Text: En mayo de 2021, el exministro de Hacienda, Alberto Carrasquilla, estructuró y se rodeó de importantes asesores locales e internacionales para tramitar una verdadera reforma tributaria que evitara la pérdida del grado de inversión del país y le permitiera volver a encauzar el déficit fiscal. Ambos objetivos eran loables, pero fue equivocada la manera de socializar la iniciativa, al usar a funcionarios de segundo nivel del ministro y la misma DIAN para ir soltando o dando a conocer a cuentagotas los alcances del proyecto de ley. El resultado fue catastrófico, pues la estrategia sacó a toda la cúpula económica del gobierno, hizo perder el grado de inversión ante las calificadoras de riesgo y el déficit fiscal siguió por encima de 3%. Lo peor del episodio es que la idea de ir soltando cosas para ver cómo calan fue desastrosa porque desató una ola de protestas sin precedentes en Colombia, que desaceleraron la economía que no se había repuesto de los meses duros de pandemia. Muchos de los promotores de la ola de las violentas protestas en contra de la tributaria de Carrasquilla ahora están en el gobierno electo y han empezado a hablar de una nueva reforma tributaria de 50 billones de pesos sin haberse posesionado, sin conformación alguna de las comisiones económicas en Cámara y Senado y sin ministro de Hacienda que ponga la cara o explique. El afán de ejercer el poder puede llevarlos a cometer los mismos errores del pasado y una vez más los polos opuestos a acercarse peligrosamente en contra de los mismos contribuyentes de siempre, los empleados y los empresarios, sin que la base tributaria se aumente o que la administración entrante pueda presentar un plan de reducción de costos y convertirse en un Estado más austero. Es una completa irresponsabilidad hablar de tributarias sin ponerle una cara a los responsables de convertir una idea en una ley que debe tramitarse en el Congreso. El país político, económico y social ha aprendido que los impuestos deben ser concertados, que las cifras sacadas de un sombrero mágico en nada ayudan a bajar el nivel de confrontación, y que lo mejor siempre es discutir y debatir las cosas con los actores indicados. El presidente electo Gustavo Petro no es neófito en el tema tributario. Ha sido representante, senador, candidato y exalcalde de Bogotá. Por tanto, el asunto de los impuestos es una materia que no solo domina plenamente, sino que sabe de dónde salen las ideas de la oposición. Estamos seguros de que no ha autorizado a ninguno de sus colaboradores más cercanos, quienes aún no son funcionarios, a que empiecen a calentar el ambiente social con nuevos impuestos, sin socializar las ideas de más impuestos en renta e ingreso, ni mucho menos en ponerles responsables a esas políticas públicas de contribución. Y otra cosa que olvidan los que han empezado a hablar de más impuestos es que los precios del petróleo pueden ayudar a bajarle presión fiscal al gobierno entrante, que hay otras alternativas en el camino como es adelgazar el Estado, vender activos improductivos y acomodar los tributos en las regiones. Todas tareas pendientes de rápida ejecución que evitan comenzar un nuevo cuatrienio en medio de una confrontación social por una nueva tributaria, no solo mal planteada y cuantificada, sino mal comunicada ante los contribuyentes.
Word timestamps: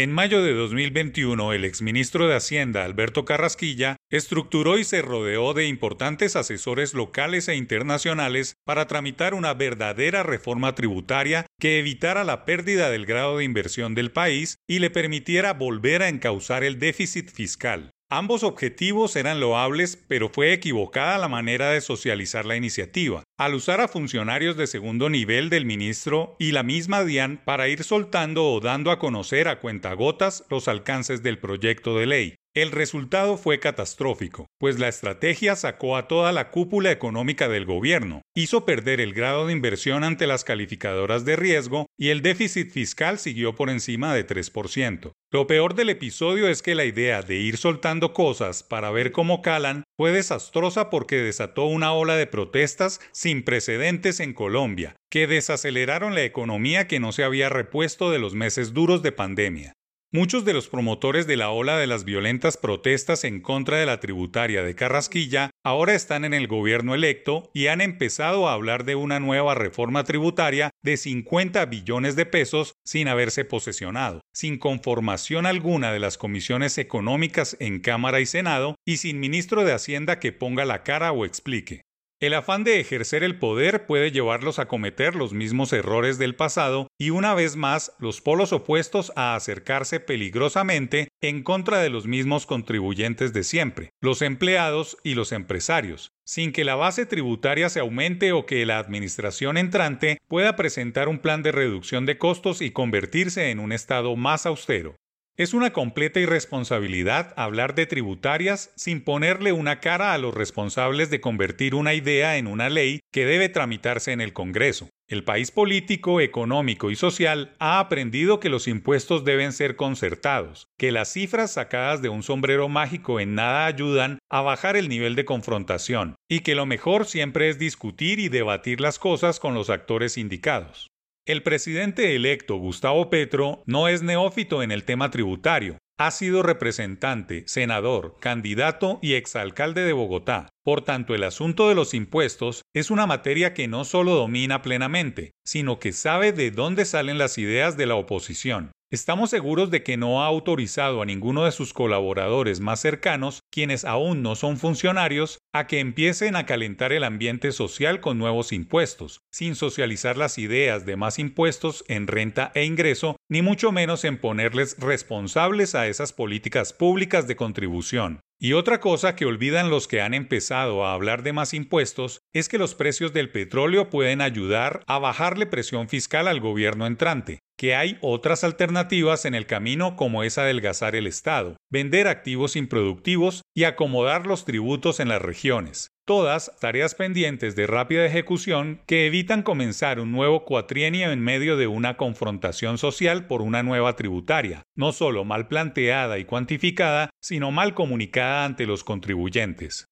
En 0.00 0.12
mayo 0.12 0.44
de 0.44 0.52
2021, 0.52 1.52
el 1.52 1.64
exministro 1.64 2.28
de 2.28 2.36
Hacienda, 2.36 2.84
Alberto 2.84 3.24
Carrasquilla, 3.24 3.96
estructuró 4.12 4.78
y 4.78 4.84
se 4.84 5.02
rodeó 5.02 5.54
de 5.54 5.66
importantes 5.66 6.36
asesores 6.36 6.94
locales 6.94 7.48
e 7.48 7.56
internacionales 7.56 8.54
para 8.64 8.86
tramitar 8.86 9.34
una 9.34 9.54
verdadera 9.54 10.22
reforma 10.22 10.76
tributaria 10.76 11.46
que 11.58 11.80
evitara 11.80 12.22
la 12.22 12.44
pérdida 12.44 12.90
del 12.90 13.06
grado 13.06 13.38
de 13.38 13.44
inversión 13.44 13.96
del 13.96 14.12
país 14.12 14.58
y 14.68 14.78
le 14.78 14.90
permitiera 14.90 15.52
volver 15.52 16.04
a 16.04 16.08
encauzar 16.08 16.62
el 16.62 16.78
déficit 16.78 17.32
fiscal. 17.32 17.90
Ambos 18.10 18.42
objetivos 18.42 19.16
eran 19.16 19.38
loables, 19.38 20.02
pero 20.08 20.30
fue 20.30 20.54
equivocada 20.54 21.18
la 21.18 21.28
manera 21.28 21.72
de 21.72 21.82
socializar 21.82 22.46
la 22.46 22.56
iniciativa, 22.56 23.22
al 23.36 23.54
usar 23.54 23.82
a 23.82 23.88
funcionarios 23.88 24.56
de 24.56 24.66
segundo 24.66 25.10
nivel 25.10 25.50
del 25.50 25.66
ministro 25.66 26.34
y 26.38 26.52
la 26.52 26.62
misma 26.62 27.04
DIAN 27.04 27.42
para 27.44 27.68
ir 27.68 27.84
soltando 27.84 28.46
o 28.46 28.60
dando 28.60 28.92
a 28.92 28.98
conocer 28.98 29.46
a 29.46 29.60
cuentagotas 29.60 30.46
los 30.48 30.68
alcances 30.68 31.22
del 31.22 31.38
proyecto 31.38 31.98
de 31.98 32.06
ley. 32.06 32.34
El 32.58 32.72
resultado 32.72 33.36
fue 33.36 33.60
catastrófico, 33.60 34.48
pues 34.58 34.80
la 34.80 34.88
estrategia 34.88 35.54
sacó 35.54 35.96
a 35.96 36.08
toda 36.08 36.32
la 36.32 36.50
cúpula 36.50 36.90
económica 36.90 37.48
del 37.48 37.64
gobierno, 37.64 38.22
hizo 38.34 38.64
perder 38.64 39.00
el 39.00 39.14
grado 39.14 39.46
de 39.46 39.52
inversión 39.52 40.02
ante 40.02 40.26
las 40.26 40.42
calificadoras 40.42 41.24
de 41.24 41.36
riesgo 41.36 41.86
y 41.96 42.08
el 42.08 42.20
déficit 42.20 42.72
fiscal 42.72 43.20
siguió 43.20 43.54
por 43.54 43.70
encima 43.70 44.12
de 44.12 44.26
3%. 44.26 45.12
Lo 45.30 45.46
peor 45.46 45.76
del 45.76 45.90
episodio 45.90 46.48
es 46.48 46.60
que 46.60 46.74
la 46.74 46.84
idea 46.84 47.22
de 47.22 47.36
ir 47.36 47.58
soltando 47.58 48.12
cosas 48.12 48.64
para 48.64 48.90
ver 48.90 49.12
cómo 49.12 49.40
calan 49.40 49.84
fue 49.96 50.10
desastrosa 50.10 50.90
porque 50.90 51.18
desató 51.18 51.66
una 51.66 51.92
ola 51.92 52.16
de 52.16 52.26
protestas 52.26 53.00
sin 53.12 53.44
precedentes 53.44 54.18
en 54.18 54.34
Colombia, 54.34 54.96
que 55.12 55.28
desaceleraron 55.28 56.16
la 56.16 56.24
economía 56.24 56.88
que 56.88 56.98
no 56.98 57.12
se 57.12 57.22
había 57.22 57.50
repuesto 57.50 58.10
de 58.10 58.18
los 58.18 58.34
meses 58.34 58.74
duros 58.74 59.00
de 59.04 59.12
pandemia. 59.12 59.74
Muchos 60.10 60.46
de 60.46 60.54
los 60.54 60.70
promotores 60.70 61.26
de 61.26 61.36
la 61.36 61.50
ola 61.50 61.76
de 61.76 61.86
las 61.86 62.04
violentas 62.04 62.56
protestas 62.56 63.24
en 63.24 63.42
contra 63.42 63.76
de 63.76 63.84
la 63.84 64.00
tributaria 64.00 64.62
de 64.62 64.74
Carrasquilla 64.74 65.50
ahora 65.62 65.94
están 65.94 66.24
en 66.24 66.32
el 66.32 66.48
gobierno 66.48 66.94
electo 66.94 67.50
y 67.52 67.66
han 67.66 67.82
empezado 67.82 68.48
a 68.48 68.54
hablar 68.54 68.86
de 68.86 68.94
una 68.94 69.20
nueva 69.20 69.54
reforma 69.54 70.04
tributaria 70.04 70.70
de 70.82 70.96
50 70.96 71.62
billones 71.66 72.16
de 72.16 72.24
pesos 72.24 72.72
sin 72.86 73.06
haberse 73.06 73.44
posesionado, 73.44 74.22
sin 74.32 74.56
conformación 74.56 75.44
alguna 75.44 75.92
de 75.92 75.98
las 75.98 76.16
comisiones 76.16 76.78
económicas 76.78 77.58
en 77.60 77.80
Cámara 77.80 78.20
y 78.20 78.24
Senado 78.24 78.76
y 78.86 78.96
sin 78.96 79.20
ministro 79.20 79.62
de 79.62 79.74
Hacienda 79.74 80.20
que 80.20 80.32
ponga 80.32 80.64
la 80.64 80.84
cara 80.84 81.12
o 81.12 81.26
explique. 81.26 81.82
El 82.20 82.34
afán 82.34 82.64
de 82.64 82.80
ejercer 82.80 83.22
el 83.22 83.38
poder 83.38 83.86
puede 83.86 84.10
llevarlos 84.10 84.58
a 84.58 84.66
cometer 84.66 85.14
los 85.14 85.32
mismos 85.32 85.72
errores 85.72 86.18
del 86.18 86.34
pasado 86.34 86.88
y 86.98 87.10
una 87.10 87.32
vez 87.32 87.54
más 87.54 87.92
los 88.00 88.20
polos 88.20 88.52
opuestos 88.52 89.12
a 89.14 89.36
acercarse 89.36 90.00
peligrosamente 90.00 91.10
en 91.20 91.44
contra 91.44 91.78
de 91.78 91.90
los 91.90 92.08
mismos 92.08 92.44
contribuyentes 92.44 93.32
de 93.32 93.44
siempre, 93.44 93.90
los 94.00 94.20
empleados 94.20 94.96
y 95.04 95.14
los 95.14 95.30
empresarios, 95.30 96.10
sin 96.24 96.50
que 96.50 96.64
la 96.64 96.74
base 96.74 97.06
tributaria 97.06 97.68
se 97.68 97.78
aumente 97.78 98.32
o 98.32 98.46
que 98.46 98.66
la 98.66 98.80
administración 98.80 99.56
entrante 99.56 100.18
pueda 100.26 100.56
presentar 100.56 101.08
un 101.08 101.20
plan 101.20 101.44
de 101.44 101.52
reducción 101.52 102.04
de 102.04 102.18
costos 102.18 102.62
y 102.62 102.72
convertirse 102.72 103.52
en 103.52 103.60
un 103.60 103.70
Estado 103.70 104.16
más 104.16 104.44
austero. 104.44 104.96
Es 105.38 105.54
una 105.54 105.72
completa 105.72 106.18
irresponsabilidad 106.18 107.32
hablar 107.36 107.76
de 107.76 107.86
tributarias 107.86 108.72
sin 108.74 109.04
ponerle 109.04 109.52
una 109.52 109.78
cara 109.78 110.12
a 110.12 110.18
los 110.18 110.34
responsables 110.34 111.10
de 111.10 111.20
convertir 111.20 111.76
una 111.76 111.94
idea 111.94 112.38
en 112.38 112.48
una 112.48 112.68
ley 112.68 112.98
que 113.12 113.24
debe 113.24 113.48
tramitarse 113.48 114.10
en 114.10 114.20
el 114.20 114.32
Congreso. 114.32 114.88
El 115.06 115.22
país 115.22 115.52
político, 115.52 116.20
económico 116.20 116.90
y 116.90 116.96
social 116.96 117.54
ha 117.60 117.78
aprendido 117.78 118.40
que 118.40 118.48
los 118.48 118.66
impuestos 118.66 119.24
deben 119.24 119.52
ser 119.52 119.76
concertados, 119.76 120.66
que 120.76 120.90
las 120.90 121.12
cifras 121.12 121.52
sacadas 121.52 122.02
de 122.02 122.08
un 122.08 122.24
sombrero 122.24 122.68
mágico 122.68 123.20
en 123.20 123.36
nada 123.36 123.66
ayudan 123.66 124.18
a 124.28 124.40
bajar 124.40 124.76
el 124.76 124.88
nivel 124.88 125.14
de 125.14 125.24
confrontación, 125.24 126.16
y 126.28 126.40
que 126.40 126.56
lo 126.56 126.66
mejor 126.66 127.06
siempre 127.06 127.48
es 127.48 127.60
discutir 127.60 128.18
y 128.18 128.28
debatir 128.28 128.80
las 128.80 128.98
cosas 128.98 129.38
con 129.38 129.54
los 129.54 129.70
actores 129.70 130.18
indicados. 130.18 130.88
El 131.28 131.42
presidente 131.42 132.16
electo 132.16 132.56
Gustavo 132.56 133.10
Petro 133.10 133.62
no 133.66 133.86
es 133.86 134.02
neófito 134.02 134.62
en 134.62 134.72
el 134.72 134.84
tema 134.84 135.10
tributario. 135.10 135.76
Ha 135.98 136.10
sido 136.10 136.42
representante, 136.42 137.44
senador, 137.46 138.16
candidato 138.18 138.98
y 139.02 139.12
exalcalde 139.12 139.84
de 139.84 139.92
Bogotá. 139.92 140.48
Por 140.64 140.80
tanto, 140.80 141.14
el 141.14 141.24
asunto 141.24 141.68
de 141.68 141.74
los 141.74 141.92
impuestos 141.92 142.62
es 142.74 142.90
una 142.90 143.06
materia 143.06 143.52
que 143.52 143.68
no 143.68 143.84
solo 143.84 144.14
domina 144.14 144.62
plenamente, 144.62 145.32
sino 145.44 145.78
que 145.78 145.92
sabe 145.92 146.32
de 146.32 146.50
dónde 146.50 146.86
salen 146.86 147.18
las 147.18 147.36
ideas 147.36 147.76
de 147.76 147.84
la 147.84 147.96
oposición. 147.96 148.72
Estamos 148.90 149.28
seguros 149.28 149.70
de 149.70 149.82
que 149.82 149.98
no 149.98 150.22
ha 150.22 150.26
autorizado 150.26 151.02
a 151.02 151.04
ninguno 151.04 151.44
de 151.44 151.52
sus 151.52 151.74
colaboradores 151.74 152.60
más 152.60 152.80
cercanos, 152.80 153.42
quienes 153.50 153.84
aún 153.84 154.22
no 154.22 154.34
son 154.34 154.56
funcionarios, 154.56 155.40
a 155.52 155.66
que 155.66 155.80
empiecen 155.80 156.36
a 156.36 156.46
calentar 156.46 156.94
el 156.94 157.04
ambiente 157.04 157.52
social 157.52 158.00
con 158.00 158.16
nuevos 158.16 158.50
impuestos, 158.50 159.20
sin 159.30 159.56
socializar 159.56 160.16
las 160.16 160.38
ideas 160.38 160.86
de 160.86 160.96
más 160.96 161.18
impuestos 161.18 161.84
en 161.86 162.06
renta 162.06 162.50
e 162.54 162.64
ingreso, 162.64 163.16
ni 163.28 163.42
mucho 163.42 163.72
menos 163.72 164.04
en 164.04 164.18
ponerles 164.18 164.78
responsables 164.78 165.74
a 165.74 165.86
esas 165.86 166.14
políticas 166.14 166.72
públicas 166.72 167.28
de 167.28 167.36
contribución. 167.36 168.20
Y 168.40 168.52
otra 168.52 168.78
cosa 168.78 169.16
que 169.16 169.26
olvidan 169.26 169.68
los 169.68 169.88
que 169.88 170.00
han 170.00 170.14
empezado 170.14 170.86
a 170.86 170.92
hablar 170.92 171.24
de 171.24 171.32
más 171.32 171.52
impuestos 171.54 172.20
es 172.32 172.48
que 172.48 172.58
los 172.58 172.74
precios 172.74 173.12
del 173.12 173.30
petróleo 173.30 173.90
pueden 173.90 174.20
ayudar 174.20 174.82
a 174.86 174.98
bajarle 174.98 175.46
presión 175.46 175.88
fiscal 175.88 176.28
al 176.28 176.40
gobierno 176.40 176.86
entrante, 176.86 177.40
que 177.58 177.74
hay 177.74 177.98
otras 178.00 178.44
alternativas 178.44 179.24
en 179.24 179.34
el 179.34 179.46
camino 179.46 179.96
como 179.96 180.22
es 180.22 180.38
adelgazar 180.38 180.94
el 180.94 181.06
Estado, 181.06 181.56
vender 181.70 182.06
activos 182.06 182.54
improductivos 182.54 183.42
y 183.54 183.64
acomodar 183.64 184.26
los 184.26 184.44
tributos 184.44 185.00
en 185.00 185.08
las 185.08 185.20
regiones. 185.20 185.88
Todas 186.06 186.52
tareas 186.58 186.94
pendientes 186.94 187.54
de 187.54 187.66
rápida 187.66 188.06
ejecución 188.06 188.80
que 188.86 189.06
evitan 189.06 189.42
comenzar 189.42 190.00
un 190.00 190.12
nuevo 190.12 190.44
cuatrienio 190.44 191.10
en 191.10 191.20
medio 191.20 191.58
de 191.58 191.66
una 191.66 191.98
confrontación 191.98 192.78
social 192.78 193.26
por 193.26 193.42
una 193.42 193.62
nueva 193.62 193.94
tributaria, 193.94 194.62
no 194.74 194.92
solo 194.92 195.24
mal 195.24 195.48
planteada 195.48 196.18
y 196.18 196.24
cuantificada, 196.24 197.10
sino 197.20 197.50
mal 197.50 197.74
comunicada 197.74 198.46
ante 198.46 198.64
los 198.64 198.84
contribuyentes. 198.84 199.84